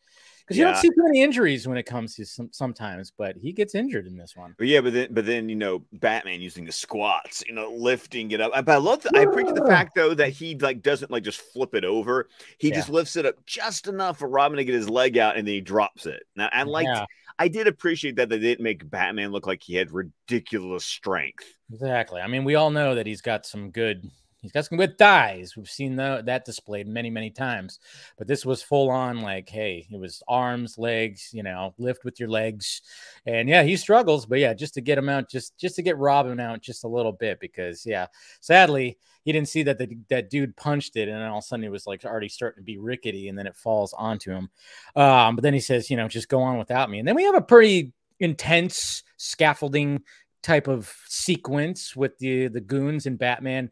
[0.50, 3.52] Because you don't see too many injuries when it comes to some sometimes, but he
[3.52, 4.56] gets injured in this one.
[4.58, 8.32] But yeah, but then but then you know Batman using the squats, you know, lifting
[8.32, 8.50] it up.
[8.52, 11.40] But I love the, I appreciate the fact though that he like doesn't like just
[11.40, 12.28] flip it over.
[12.58, 12.74] He yeah.
[12.74, 15.54] just lifts it up just enough for Robin to get his leg out, and then
[15.54, 16.24] he drops it.
[16.34, 17.06] Now I like yeah.
[17.38, 21.44] I did appreciate that they didn't make Batman look like he had ridiculous strength.
[21.72, 22.20] Exactly.
[22.20, 25.54] I mean, we all know that he's got some good He's got some good thighs.
[25.56, 27.78] We've seen the, that displayed many, many times.
[28.16, 32.18] But this was full on like, hey, it was arms, legs, you know, lift with
[32.18, 32.80] your legs.
[33.26, 35.98] And yeah, he struggles, but yeah, just to get him out, just just to get
[35.98, 38.06] Robin out just a little bit, because yeah,
[38.40, 41.64] sadly, he didn't see that the, that dude punched it, and all of a sudden
[41.64, 44.48] it was like already starting to be rickety, and then it falls onto him.
[44.96, 46.98] Um, but then he says, you know, just go on without me.
[46.98, 50.02] And then we have a pretty intense scaffolding
[50.42, 53.70] type of sequence with the the goons and Batman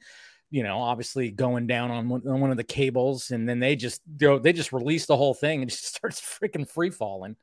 [0.50, 3.76] you know, obviously going down on one, on one of the cables, and then they
[3.76, 7.36] just go, they just release the whole thing and just starts freaking free falling.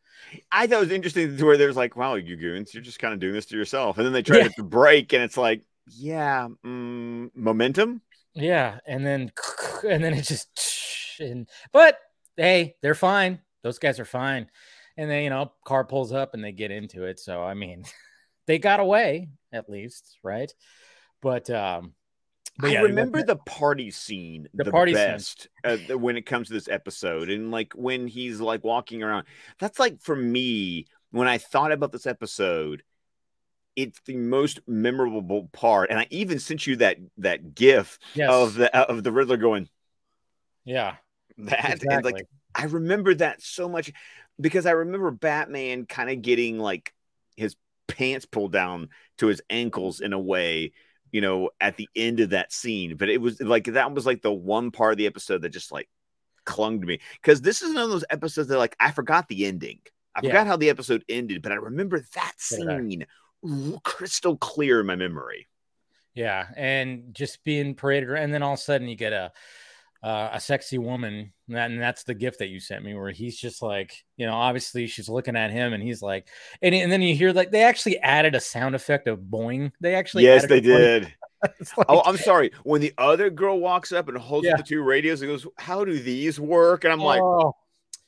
[0.52, 3.14] I thought it was interesting to where there's like, wow, you goons, you're just kind
[3.14, 4.48] of doing this to yourself, and then they try yeah.
[4.50, 8.02] to break, and it's like, yeah, mm, momentum,
[8.36, 9.32] yeah, and then
[9.88, 10.50] and then it just
[11.20, 11.98] and but
[12.38, 13.40] hey, they're fine.
[13.64, 14.48] Those guys are fine,
[14.98, 17.20] and then you know, car pulls up and they get into it.
[17.20, 17.86] So I mean,
[18.46, 20.52] they got away at least, right?
[21.22, 21.94] But um
[22.58, 26.48] but yeah, I remember the party scene the, the party best uh, when it comes
[26.48, 29.26] to this episode, and like when he's like walking around.
[29.60, 32.84] That's like for me when I thought about this episode,
[33.76, 35.90] it's the most memorable part.
[35.90, 38.32] And I even sent you that that GIF yes.
[38.32, 39.70] of the of the Riddler going,
[40.64, 40.96] yeah,
[41.38, 41.96] that exactly.
[41.96, 43.92] and like I remember that so much
[44.40, 46.94] because I remember Batman kind of getting like
[47.36, 47.56] his
[47.88, 50.72] pants pulled down to his ankles in a way
[51.16, 52.98] you know, at the end of that scene.
[52.98, 55.72] But it was like that was like the one part of the episode that just
[55.72, 55.88] like
[56.44, 59.46] clung to me because this is one of those episodes that like I forgot the
[59.46, 59.80] ending.
[60.14, 60.32] I yeah.
[60.32, 63.06] forgot how the episode ended, but I remember that scene
[63.44, 63.78] yeah.
[63.86, 65.48] crystal clear in my memory.
[66.16, 69.32] Yeah, and just being paraded, and then all of a sudden you get a
[70.06, 73.10] uh, a sexy woman, and, that, and that's the gift that you sent me, where
[73.10, 76.28] he's just like, you know, obviously she's looking at him, and he's like,
[76.62, 79.72] and, and then you hear like they actually added a sound effect of boing.
[79.82, 81.12] They actually, yes, they did.
[81.76, 82.52] like, oh, I'm sorry.
[82.64, 84.58] When the other girl walks up and holds yeah.
[84.58, 87.56] the two radios and goes, "How do these work?" and I'm like, oh,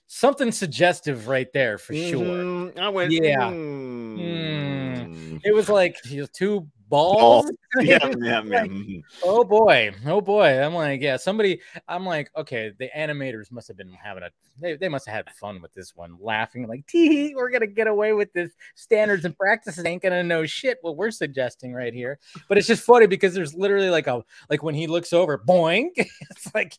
[0.06, 2.76] something suggestive right there for mm-hmm.
[2.76, 2.84] sure.
[2.84, 3.50] I went, yeah.
[3.50, 4.20] Mm.
[4.20, 5.42] Mm.
[5.44, 5.98] It was like
[6.34, 7.46] two balls.
[7.46, 7.52] balls.
[7.82, 9.00] Yeah, yeah, like, mm-hmm.
[9.24, 10.60] oh boy, oh boy.
[10.62, 11.60] I'm like, yeah, somebody.
[11.88, 14.30] I'm like, okay, the animators must have been having a.
[14.60, 17.88] They, they must have had fun with this one, laughing like, tee, we're gonna get
[17.88, 18.52] away with this.
[18.76, 22.20] Standards and practices ain't gonna know shit what we're suggesting right here.
[22.48, 25.90] But it's just funny because there's literally like a like when he looks over, boing.
[25.96, 26.78] it's like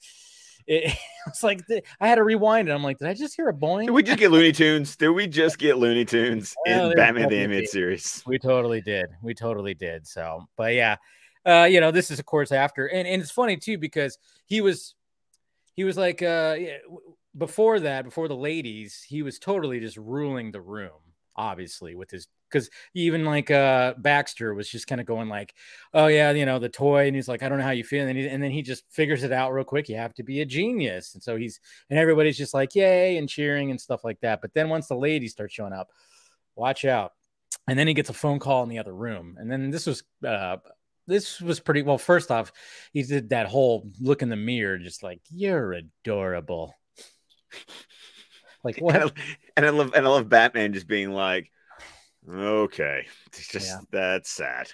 [0.68, 1.62] it, it's like
[2.00, 2.72] I had to rewind it.
[2.72, 3.86] I'm like, did I just hear a boing?
[3.86, 4.94] Did we just get Looney Tunes?
[4.96, 8.22] Did we just get Looney Tunes in Batman the Animated Series?
[8.26, 9.08] We totally did.
[9.22, 10.06] We totally did.
[10.06, 10.96] So, but yeah,
[11.44, 14.60] uh, you know, this is of course after, and and it's funny too because he
[14.60, 14.94] was,
[15.74, 16.56] he was like, uh,
[17.36, 20.90] before that, before the ladies, he was totally just ruling the room
[21.38, 25.54] obviously with his because even like uh Baxter was just kind of going like,
[25.94, 28.06] oh yeah, you know the toy, and he's like, I don't know how you feel,
[28.06, 29.88] and, he, and then he just figures it out real quick.
[29.88, 33.28] You have to be a genius, and so he's and everybody's just like yay and
[33.28, 34.42] cheering and stuff like that.
[34.42, 35.90] But then once the ladies start showing up,
[36.56, 37.12] watch out.
[37.66, 40.02] And then he gets a phone call in the other room, and then this was
[40.26, 40.56] uh
[41.06, 41.98] this was pretty well.
[41.98, 42.52] First off,
[42.92, 46.74] he did that whole look in the mirror, just like you're adorable.
[48.64, 48.96] Like what?
[49.56, 51.50] And I, and I love and I love Batman just being like
[52.30, 53.06] Okay.
[53.26, 53.78] It's just yeah.
[53.90, 54.70] that's sad.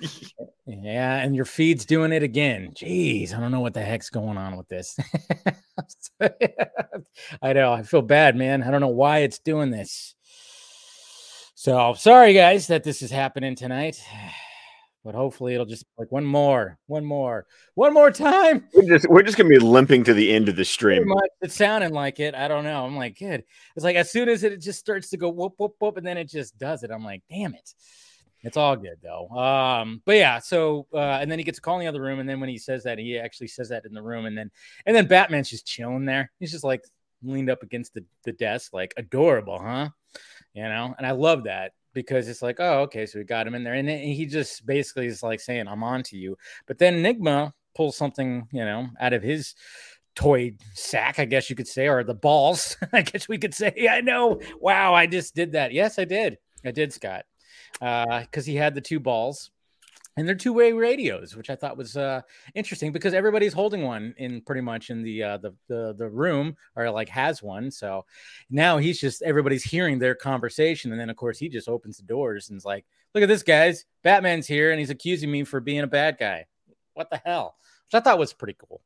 [0.66, 2.72] yeah, and your feed's doing it again.
[2.74, 4.96] Jeez, I don't know what the heck's going on with this.
[7.42, 7.72] I know.
[7.72, 8.62] I feel bad, man.
[8.62, 10.14] I don't know why it's doing this.
[11.54, 14.00] So sorry, guys, that this is happening tonight
[15.04, 18.64] but hopefully it'll just be like one more, one more, one more time.
[18.74, 21.12] We're just we're just gonna be limping to the end of the stream.
[21.40, 22.34] It's sounding like it.
[22.34, 22.84] I don't know.
[22.84, 23.44] I'm like, good.
[23.76, 26.18] It's like as soon as it just starts to go whoop whoop whoop, and then
[26.18, 26.90] it just does it.
[26.90, 27.74] I'm like, damn it.
[28.44, 29.28] It's all good though.
[29.28, 32.18] Um, but yeah, so uh, and then he gets a call in the other room,
[32.18, 34.50] and then when he says that, he actually says that in the room, and then
[34.86, 36.30] and then Batman's just chilling there.
[36.40, 36.84] He's just like
[37.22, 39.90] leaned up against the, the desk, like adorable, huh?
[40.54, 43.54] You know, and I love that because it's like, oh, okay, so we got him
[43.54, 46.94] in there, and he just basically is like saying, "I'm on to you." But then
[46.96, 49.54] Enigma pulls something, you know, out of his
[50.14, 53.88] toy sack, I guess you could say, or the balls, I guess we could say.
[53.90, 54.40] I know.
[54.60, 55.72] Wow, I just did that.
[55.72, 56.38] Yes, I did.
[56.64, 57.24] I did, Scott,
[57.74, 59.50] because uh, he had the two balls,
[60.16, 62.20] and they're two-way radios, which I thought was uh,
[62.54, 66.56] interesting because everybody's holding one in pretty much in the uh, the, the the room
[66.76, 67.70] or like has one.
[67.70, 68.04] So
[68.50, 72.04] now he's just everybody's hearing their conversation, and then of course he just opens the
[72.04, 73.84] doors and is like, "Look at this, guys!
[74.02, 76.46] Batman's here, and he's accusing me for being a bad guy.
[76.94, 77.56] What the hell?"
[77.90, 78.82] Which I thought was pretty cool.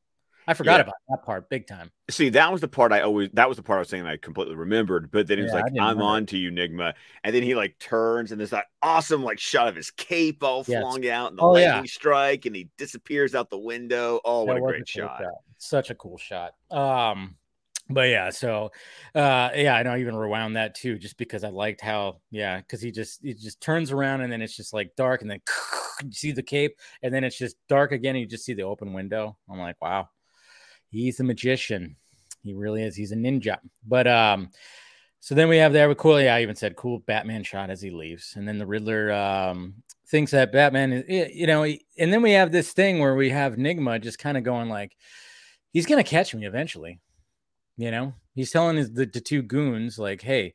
[0.49, 0.83] I forgot yeah.
[0.83, 1.91] about that part big time.
[2.09, 4.17] See, that was the part I always that was the part I was saying I
[4.17, 5.11] completely remembered.
[5.11, 6.95] But then he was yeah, like, I'm on to you, Nigma.
[7.25, 10.65] And then he like turns and there's that awesome like shot of his cape all
[10.67, 10.81] yes.
[10.81, 11.91] flung out and the oh, lightning yeah.
[11.91, 14.21] strike and he disappears out the window.
[14.25, 15.23] Oh, what that a great shot.
[15.59, 16.53] Such a cool shot.
[16.71, 17.37] Um
[17.89, 18.71] but yeah, so
[19.17, 22.59] uh yeah, I know I even rewound that too, just because I liked how yeah,
[22.59, 25.41] because he just he just turns around and then it's just like dark and then
[26.05, 28.63] you see the cape and then it's just dark again and you just see the
[28.63, 29.37] open window.
[29.51, 30.09] I'm like, wow,
[31.03, 31.97] he's a magician.
[32.43, 32.97] He really is.
[32.97, 33.59] He's a ninja.
[33.87, 34.51] But um,
[35.21, 36.21] so then we have there with cool.
[36.21, 39.83] Yeah, I even said cool Batman shot as he leaves, and then the Riddler um
[40.09, 43.57] thinks that Batman is, you know, and then we have this thing where we have
[43.57, 44.97] Nigma just kind of going like,
[45.73, 47.01] he's gonna catch me eventually.
[47.77, 50.55] You know, he's telling his the, the two goons like, hey,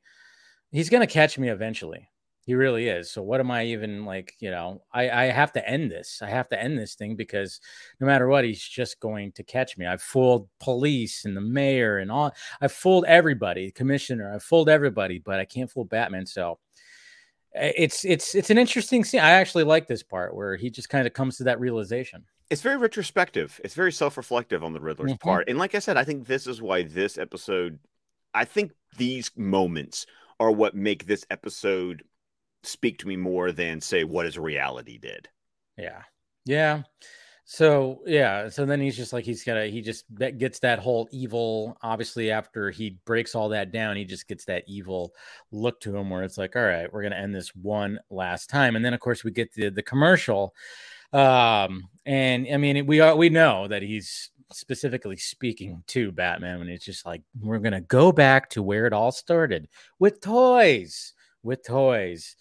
[0.71, 2.07] he's gonna catch me eventually.
[2.43, 3.11] He really is.
[3.11, 4.35] So what am I even like?
[4.39, 6.21] You know, I I have to end this.
[6.23, 7.59] I have to end this thing because
[7.99, 9.85] no matter what, he's just going to catch me.
[9.85, 12.33] I've fooled police and the mayor and all.
[12.59, 14.33] I've fooled everybody, commissioner.
[14.33, 16.25] I've fooled everybody, but I can't fool Batman.
[16.25, 16.57] So
[17.53, 19.21] eh, it's it's it's an interesting scene.
[19.21, 22.25] I actually like this part where he just kind of comes to that realization.
[22.49, 23.61] It's very retrospective.
[23.63, 25.29] It's very self-reflective on the Riddler's mm-hmm.
[25.29, 25.47] part.
[25.47, 27.77] And like I said, I think this is why this episode.
[28.33, 30.05] I think these moments
[30.39, 32.03] are what make this episode
[32.63, 35.29] speak to me more than say What is Reality did.
[35.77, 36.01] Yeah.
[36.45, 36.83] Yeah.
[37.53, 40.05] So yeah, so then he's just like he's gonna he just
[40.37, 41.77] gets that whole evil.
[41.81, 45.13] Obviously, after he breaks all that down, he just gets that evil
[45.51, 48.77] look to him where it's like, all right, we're gonna end this one last time.
[48.77, 50.55] And then of course we get the the commercial,
[51.11, 56.69] um, and I mean we are we know that he's specifically speaking to Batman when
[56.69, 59.67] it's just like we're gonna go back to where it all started
[59.99, 61.11] with toys
[61.43, 62.35] with toys.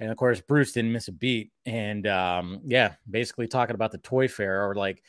[0.00, 1.52] And of course, Bruce didn't miss a beat.
[1.66, 5.02] And um, yeah, basically talking about the toy fair or like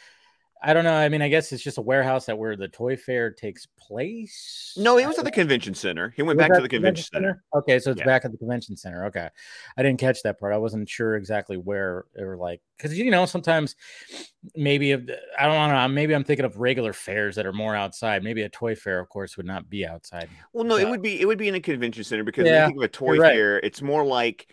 [0.64, 0.96] I don't know.
[0.96, 4.74] I mean, I guess it's just a warehouse that where the toy fair takes place.
[4.78, 6.14] No, he was at the convention center.
[6.16, 7.28] He went back to the convention, center?
[7.28, 7.44] center?
[7.54, 8.06] Okay, so it's yeah.
[8.06, 9.06] back at the convention center.
[9.06, 9.30] Okay,
[9.78, 10.54] I didn't catch that part.
[10.54, 13.76] I wasn't sure exactly where or like because you know sometimes
[14.56, 14.98] maybe I
[15.46, 15.88] don't know.
[15.88, 18.24] Maybe I'm thinking of regular fairs that are more outside.
[18.24, 20.30] Maybe a toy fair, of course, would not be outside.
[20.54, 22.52] Well, no, so, it would be it would be in a convention center because yeah,
[22.52, 23.34] when you think of a toy right.
[23.34, 24.48] fair, it's more like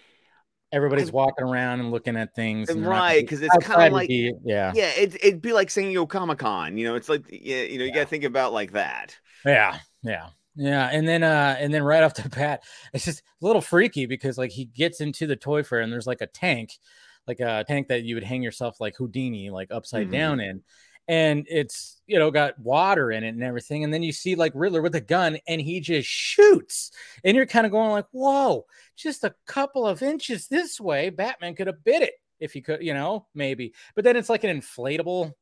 [0.72, 4.72] everybody's walking around and looking at things right because it's kind of like be, yeah
[4.74, 7.84] yeah it, it'd be like saying yo comic-con you know it's like yeah you know
[7.84, 7.94] you yeah.
[7.94, 12.02] got to think about like that yeah yeah yeah and then uh and then right
[12.02, 15.62] off the bat it's just a little freaky because like he gets into the toy
[15.62, 16.78] fair and there's like a tank
[17.26, 20.12] like a tank that you would hang yourself like houdini like upside mm-hmm.
[20.12, 20.62] down in
[21.08, 24.52] and it's you know got water in it and everything and then you see like
[24.54, 26.90] riddler with a gun and he just shoots
[27.24, 28.64] and you're kind of going like whoa
[28.96, 32.82] just a couple of inches this way batman could have bit it if he could
[32.82, 33.72] you know maybe.
[33.94, 35.32] But then it's like an inflatable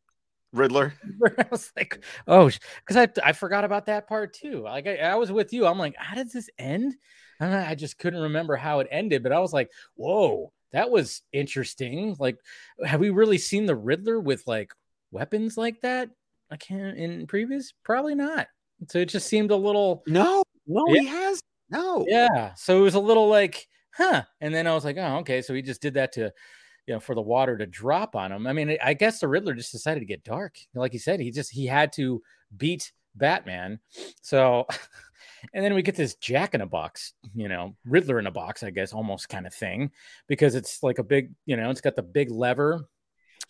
[0.53, 0.95] riddler?
[1.39, 2.51] I was like oh
[2.87, 4.63] because I, I forgot about that part too.
[4.63, 6.95] Like I, I was with you i'm like how did this end?
[7.41, 11.23] And I just couldn't remember how it ended but i was like whoa that was
[11.33, 12.15] interesting.
[12.21, 12.39] Like
[12.85, 14.73] have we really seen the riddler with like
[15.11, 16.11] weapons like that?
[16.51, 18.49] I can't in previous, probably not.
[18.89, 21.01] So it just seemed a little no, no, yeah.
[21.01, 22.55] he has no, yeah.
[22.55, 24.23] So it was a little like, huh?
[24.41, 25.43] And then I was like, oh, okay.
[25.43, 26.33] So he just did that to,
[26.87, 28.47] you know, for the water to drop on him.
[28.47, 30.57] I mean, I guess the Riddler just decided to get dark.
[30.75, 32.23] Like he said, he just he had to
[32.57, 33.79] beat Batman.
[34.23, 34.67] So,
[35.55, 38.63] and then we get this Jack in a box, you know, Riddler in a box,
[38.63, 39.93] I guess, almost kind of thing,
[40.27, 42.89] because it's like a big, you know, it's got the big lever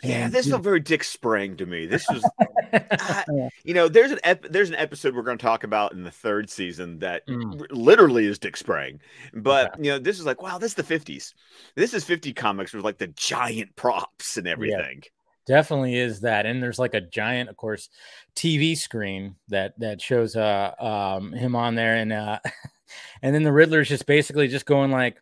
[0.02, 1.86] yeah, this felt very Dick Sprang to me.
[1.86, 2.24] This was,
[3.64, 6.10] you know, there's an ep- there's an episode we're going to talk about in the
[6.10, 7.60] third season that mm.
[7.60, 9.00] r- literally is Dick Sprang.
[9.34, 11.34] But you know, this is like, wow, this is the 50s.
[11.74, 15.02] This is 50 comics with like the giant props and everything.
[15.02, 17.88] Yeah, definitely is that, and there's like a giant, of course,
[18.36, 22.38] TV screen that that shows uh um him on there, and uh,
[23.22, 25.20] and then the Riddler's just basically just going like,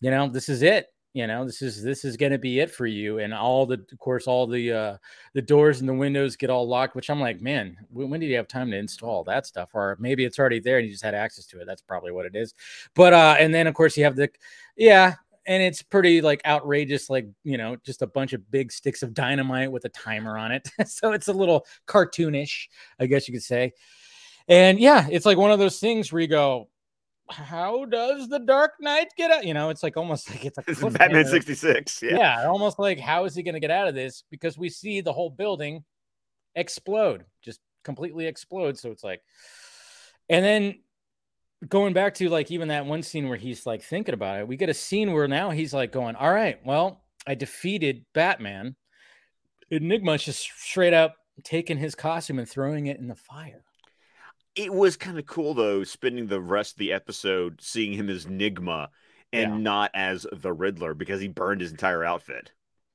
[0.00, 2.70] you know, this is it you know this is this is going to be it
[2.70, 4.96] for you and all the of course all the uh
[5.34, 8.36] the doors and the windows get all locked which i'm like man when, did you
[8.36, 9.70] have time to install that stuff?
[9.74, 12.26] Or maybe it's already there and you just had access to it that's probably what
[12.26, 12.54] it is.
[12.94, 14.30] But uh and then of course you have the
[14.76, 15.14] yeah
[15.46, 19.14] and it's pretty like outrageous like you know just a bunch of big sticks of
[19.14, 22.68] dynamite with a timer on it so it's a little cartoonish
[23.00, 23.72] i guess you could say.
[24.46, 26.68] And yeah it's like one of those things where you go
[27.30, 29.44] how does the Dark Knight get out?
[29.44, 32.02] You know, it's like almost like it's a It's Batman 66.
[32.02, 32.16] Yeah.
[32.16, 32.46] Yeah.
[32.48, 34.24] almost like how is he going to get out of this?
[34.30, 35.84] Because we see the whole building
[36.54, 38.78] explode, just completely explode.
[38.78, 39.22] So it's like,
[40.28, 40.80] and then
[41.68, 44.56] going back to like even that one scene where he's like thinking about it, we
[44.56, 48.76] get a scene where now he's like going, All right, well, I defeated Batman.
[49.70, 53.64] Enigma's just straight up taking his costume and throwing it in the fire.
[54.54, 58.26] It was kind of cool though, spending the rest of the episode seeing him as
[58.26, 58.88] Nygma
[59.32, 59.58] and Yeah.
[59.64, 62.52] not as the Riddler because he burned his entire outfit.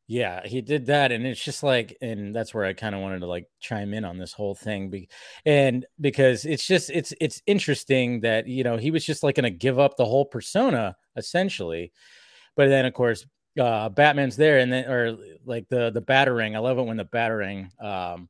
[0.08, 3.20] Yeah, he did that, and it's just like, and that's where I kind of wanted
[3.22, 5.08] to like chime in on this whole thing, be,
[5.46, 9.46] and because it's just it's it's interesting that you know he was just like going
[9.46, 11.94] to give up the whole persona essentially,
[12.58, 13.26] but then of course
[13.60, 16.56] uh Batman's there, and then or like the the Batarang.
[16.56, 18.30] I love it when the Batarang um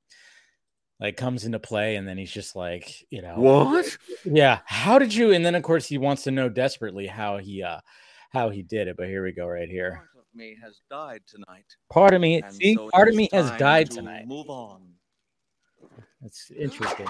[1.04, 3.98] like comes into play, and then he's just like you know What?
[4.24, 5.34] yeah how did you?
[5.34, 7.82] And then of course he wants to know desperately how he uh
[8.32, 9.92] how he did it, but here we go right here.
[9.92, 11.66] Part of me has died tonight.
[11.92, 14.26] Part of me, and see, so part of me has died to tonight.
[14.26, 14.82] Move on.
[16.22, 17.06] That's interesting.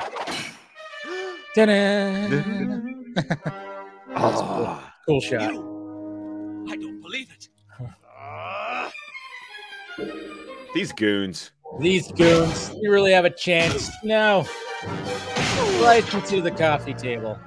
[1.56, 2.82] Ta-da!
[4.16, 4.94] Ah.
[5.08, 5.52] cool shot.
[5.54, 6.66] You.
[6.70, 7.50] I don't believe it.
[8.08, 8.92] Ah.
[10.76, 11.52] These goons.
[11.80, 13.90] These goons, you really have a chance.
[14.04, 14.46] No.
[15.82, 17.38] Right into the coffee table.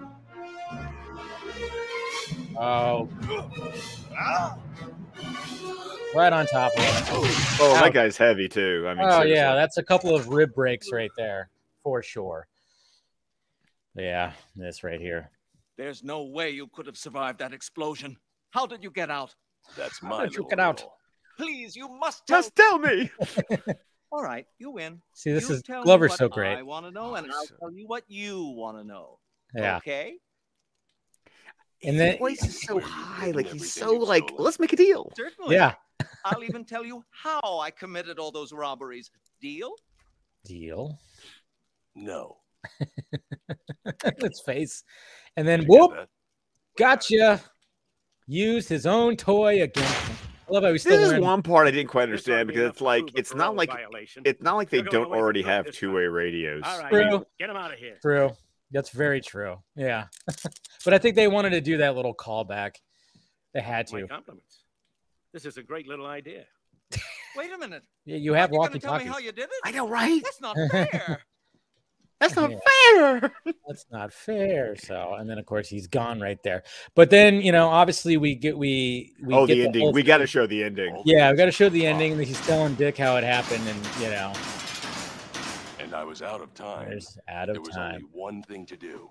[2.58, 3.08] Oh,
[6.14, 7.04] right on top of it.
[7.60, 7.82] Oh, Ouch.
[7.82, 8.86] that guy's heavy too.
[8.88, 9.34] I mean, Oh, seriously.
[9.34, 11.50] yeah, that's a couple of rib breaks right there,
[11.82, 12.48] for sure.
[13.94, 15.30] Yeah, this right here.
[15.76, 18.16] There's no way you could have survived that explosion.
[18.50, 19.34] How did you get out?
[19.76, 20.76] That's How my did you little get out?
[20.80, 20.92] riddle.
[21.36, 22.38] Please, you must tell.
[22.38, 23.10] Just tell me.
[24.16, 25.02] All right, you win.
[25.12, 26.56] See, this You is tell me Glover's what so great.
[26.56, 29.18] I want to know, and I'll tell you what you want to know.
[29.54, 29.76] Yeah.
[29.76, 30.14] Okay.
[31.84, 34.22] And His voice is so high, like he's so like.
[34.22, 34.42] stolen.
[34.42, 35.12] Let's make a deal.
[35.14, 35.54] Certainly.
[35.54, 35.74] Yeah.
[36.24, 39.10] I'll even tell you how I committed all those robberies.
[39.42, 39.74] Deal?
[40.46, 40.98] Deal.
[41.94, 42.38] No.
[44.22, 44.82] Let's face.
[45.36, 46.08] And then Did whoop,
[46.78, 47.42] gotcha.
[48.26, 49.94] Used his own toy again.
[50.48, 52.80] I love how he's still This is one part I didn't quite understand because it's
[52.80, 54.22] like it's not like violation.
[54.24, 56.62] it's not like they You're going don't already have two way radios.
[56.64, 57.26] All right, True.
[57.38, 57.98] get them out of here.
[58.00, 58.30] True.
[58.70, 59.56] That's very true.
[59.74, 60.06] Yeah.
[60.84, 62.76] but I think they wanted to do that little callback.
[63.54, 63.94] They had to.
[63.94, 64.08] My to.
[64.08, 64.62] compliments.
[65.32, 66.44] This is a great little idea.
[67.36, 67.82] Wait a minute.
[68.04, 69.12] Yeah, you have You're walkie gonna tell me talkies.
[69.12, 69.50] how you did it?
[69.64, 70.22] I know, right?
[70.22, 71.20] That's not fair.
[72.20, 72.58] That's not Yeah.
[73.20, 73.32] fair.
[73.66, 74.74] That's not fair.
[74.76, 76.62] So, and then of course he's gone right there.
[76.94, 79.82] But then you know, obviously we get we we oh, get the ending.
[79.82, 81.02] whole We got to show the ending.
[81.04, 82.12] Yeah, we got to show the ending.
[82.12, 84.32] And he's telling Dick how it happened, and you know,
[85.78, 86.88] And I was out of time.
[86.88, 87.94] there's out There was time.
[87.96, 89.10] only one thing to do.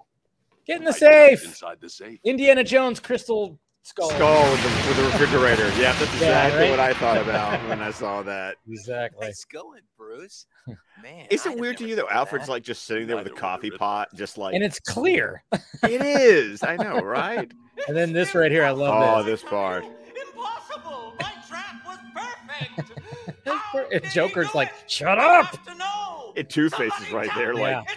[0.65, 1.46] Get in the I safe.
[1.46, 2.20] Inside the safe.
[2.24, 4.10] Indiana Jones crystal skull.
[4.10, 5.67] Skull with the, with the refrigerator.
[5.80, 6.69] Yeah, that's Yeah, exactly right?
[6.71, 8.58] what I thought about when I saw that.
[8.67, 9.28] Exactly.
[9.28, 10.45] nice going, Bruce.
[11.04, 11.28] Man.
[11.30, 12.52] Is I'd it weird to you that thought of Alfred's that.
[12.52, 15.43] like just sitting there with a coffee pot, just like And it's clear.
[15.84, 16.63] it is?
[16.63, 17.52] I know, right?
[17.88, 19.43] And then this right here, I love oh, this.
[19.43, 19.86] Oh, this part.
[20.30, 21.13] Impossible!
[21.19, 22.91] My trap was perfect.
[23.28, 24.89] It's How per- did he Joker's like, it?
[24.89, 26.32] "Shut up!" have to know.
[26.36, 27.62] It Two Faces right there, me.
[27.62, 27.95] like Yeah.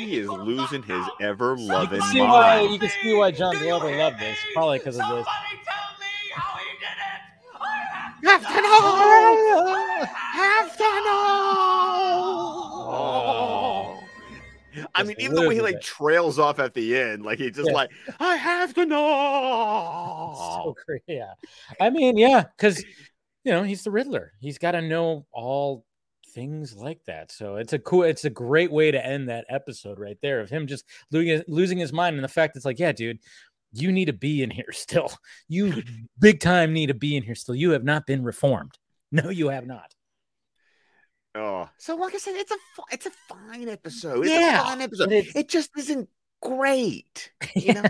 [0.00, 1.20] He is losing his out.
[1.20, 2.72] ever You loving can see why mind.
[2.72, 5.26] you can see why John Do you Glover loved this, probably because of this.
[5.26, 7.20] Somebody tell me how he did it.
[7.60, 7.64] I
[8.30, 8.74] Have to know.
[10.34, 11.20] Have to know.
[14.94, 15.82] I mean, even the way he like it.
[15.82, 17.74] trails trails off at the end, like he's just Yeah.
[17.74, 20.32] like, I have to know.
[20.64, 21.02] So great.
[21.08, 21.32] Yeah.
[21.80, 22.82] I mean, yeah, because
[23.44, 24.32] you know, he's the Riddler.
[24.40, 25.84] He's got to know all
[26.30, 27.30] things like that.
[27.32, 30.48] So it's a cool, it's a great way to end that episode right there of
[30.50, 33.18] him just losing losing his mind and the fact it's like, yeah, dude,
[33.72, 35.10] you need to be in here still.
[35.48, 35.82] You
[36.18, 37.54] big time need to be in here still.
[37.54, 38.78] You have not been reformed.
[39.12, 39.92] No, you have not.
[41.34, 42.56] Oh, so like I said, it's a
[42.92, 44.20] it's a fine episode.
[44.24, 45.10] It's Yeah, a fine episode.
[45.12, 46.08] it just isn't
[46.42, 47.82] great, you know.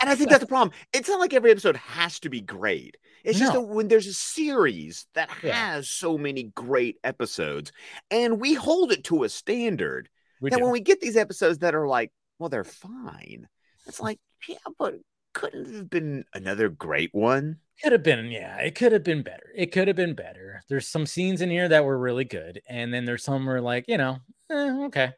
[0.00, 0.72] and I think that's the problem.
[0.92, 2.96] It's not like every episode has to be great.
[3.24, 3.60] It's just No.
[3.60, 5.52] that when there's a series that Yeah.
[5.72, 7.72] has so many great episodes,
[8.10, 10.08] and we hold it to a standard,
[10.40, 10.62] We that do.
[10.64, 13.48] when we get these episodes that are like, well, they're fine.
[13.86, 14.94] It's like, yeah, but
[15.32, 17.58] couldn't it have been another great one?
[17.82, 19.50] Could have been, yeah, it could have been better.
[19.54, 20.62] It could have been better.
[20.68, 23.84] There's some scenes in here that were really good, and then there's some where like,
[23.88, 24.18] you know,
[24.50, 25.12] eh, okay,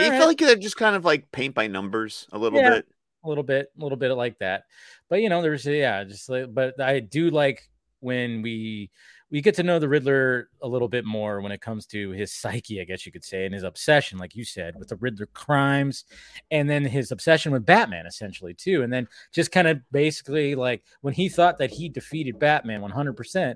[0.00, 0.26] It All felt right.
[0.28, 2.70] like they're just kind of like paint by numbers a little Yeah.
[2.70, 2.86] bit.
[3.22, 4.64] a little bit, a little bit like that.
[5.10, 7.68] But you know, there's yeah, just like, but I do like
[8.00, 8.90] when we
[9.30, 12.32] we get to know the Riddler a little bit more when it comes to his
[12.32, 15.26] psyche, I guess you could say, and his obsession, like you said, with the Riddler
[15.26, 16.04] crimes,
[16.50, 18.82] and then his obsession with Batman, essentially, too.
[18.82, 23.54] And then just kind of basically like when he thought that he defeated Batman 100%,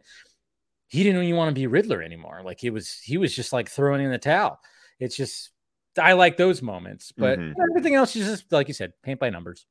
[0.88, 2.42] he didn't even want to be Riddler anymore.
[2.45, 4.61] Like he was, he was just like throwing in the towel.
[5.01, 5.51] It's just,
[5.99, 7.55] I like those moments, but Mhm.
[7.70, 9.66] everything else is just, like you said, paint by numbers.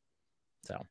[0.64, 0.86] So,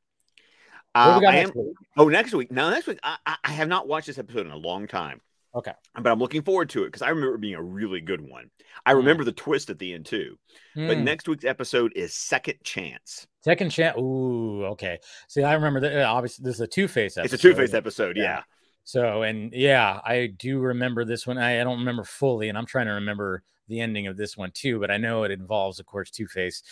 [0.95, 2.51] Uh, next am, oh, next week.
[2.51, 5.21] Now, next week, I, I- have not watched this episode in a long time.
[5.55, 5.71] Okay.
[5.95, 8.49] But I'm looking forward to it because I remember it being a really good one.
[8.85, 8.97] I Mm.
[8.97, 10.37] remember the twist at the end too.
[10.75, 11.03] But Hmm.
[11.03, 13.27] next week's episode is Second Chance.
[13.41, 13.97] Second chance.
[13.99, 14.99] Ooh, okay.
[15.27, 15.95] See, I remember that.
[16.05, 17.33] uh, Obviously, this is a Two Face episode.
[17.35, 18.17] It's a Two Face episode.
[18.17, 18.23] Yeah.
[18.23, 18.43] Yeah.
[18.83, 21.37] So, and yeah, I do remember this one.
[21.37, 24.51] I, I don't remember fully, and I'm trying to remember the ending of this one
[24.51, 24.79] too.
[24.79, 26.63] But I know it involves, of course, Two Face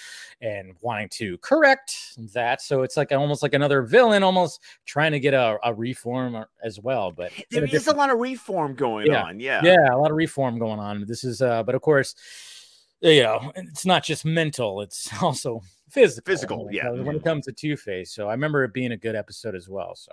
[0.41, 1.95] and wanting to correct
[2.33, 2.61] that.
[2.61, 6.79] So it's like almost like another villain, almost trying to get a, a reform as
[6.79, 7.11] well.
[7.11, 9.23] But There a is a lot of reform going Yeah.
[9.23, 9.39] on.
[9.39, 9.61] Yeah.
[9.63, 11.05] yeah, a lot of reform going on.
[11.07, 12.15] This is, uh, but of course,
[13.01, 16.23] you know, it's not just mental; it's also physical.
[16.31, 16.89] Physical, yeah.
[16.91, 19.67] When it comes to Two Face, so I remember it being a good episode as
[19.67, 19.95] well.
[19.95, 20.11] So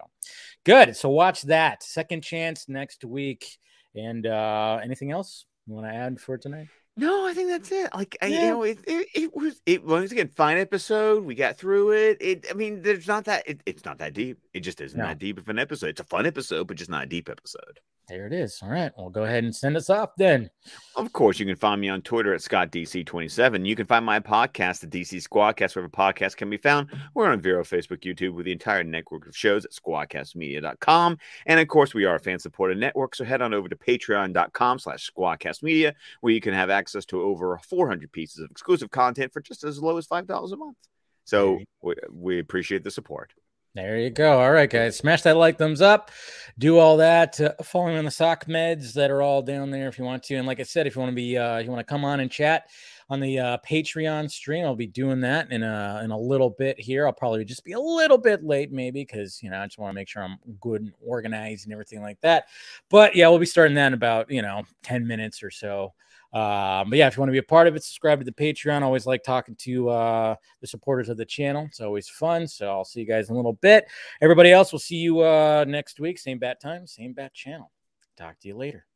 [0.65, 0.97] good.
[0.97, 1.83] So watch that.
[1.83, 3.59] Second chance next week.
[3.95, 6.69] And uh anything else you want to add for tonight?
[6.99, 7.95] No, I think that's it.
[7.95, 11.25] Like I, you know, it, it, it was it once again fine episode.
[11.25, 12.19] We got through it.
[12.21, 14.39] It I mean, there's not that it, it's not that deep.
[14.53, 15.07] It just isn't No.
[15.07, 15.91] that deep of an episode.
[15.91, 17.79] It's a fun episode, but just not a deep episode.
[18.09, 18.59] There it is.
[18.63, 18.91] All right.
[18.97, 20.49] Well, go ahead and send us off then.
[20.97, 23.67] Of course, you can find me on Twitter at ScottDC27.
[23.67, 26.89] You can find my podcast, the DC Squadcast, wherever podcasts can be found.
[27.13, 31.19] We're on Vero, Facebook, YouTube, with the entire network of shows at squadcastmedia.com.
[31.45, 35.11] And of course, we are a fan-supported network, so head on over to patreon.com slash
[35.15, 35.93] squadcastmedia,
[36.23, 39.83] where you can have access to over 400 pieces of exclusive content for just as
[39.83, 40.77] low as $5 a month.
[41.25, 43.33] So we, we appreciate the support.
[43.75, 44.41] There you go.
[44.41, 44.97] All right, guys.
[44.97, 46.11] Smash that like, thumbs up.
[46.59, 47.41] Do all that.
[47.41, 50.23] Uh, follow me on the sock meds that are all down there if you want
[50.25, 50.35] to.
[50.35, 52.21] And like I said, if you want to be, uh, you want to come on
[52.21, 52.69] and chat
[53.11, 56.81] on the uh, Patreon stream, I'll be doing that in a in a little bit
[56.81, 57.07] here.
[57.07, 59.91] I'll probably just be a little bit late, maybe, because you know I just want
[59.91, 62.49] to make sure I'm good and organized and everything like that.
[62.91, 65.93] But yeah, we'll be starting that in about you know ten minutes or so.
[66.33, 68.33] Um, but yeah, if you want to be a part of it, subscribe to the
[68.33, 68.83] Patreon.
[68.83, 71.65] Always like talking to uh, the supporters of the channel.
[71.67, 72.47] It's always fun.
[72.47, 73.87] So I'll see you guys in a little bit.
[74.21, 76.19] Everybody else, we'll see you uh, next week.
[76.19, 77.71] Same bat time, same bat channel.
[78.17, 78.88] Talk to you later.